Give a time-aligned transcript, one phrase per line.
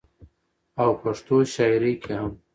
[0.81, 2.31] او پښتو شاعرۍ کې هم